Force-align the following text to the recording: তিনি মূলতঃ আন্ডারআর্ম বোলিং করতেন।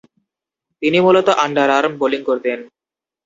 তিনি 0.81 0.97
মূলতঃ 1.05 1.33
আন্ডারআর্ম 1.45 1.93
বোলিং 2.01 2.21
করতেন। 2.23 2.59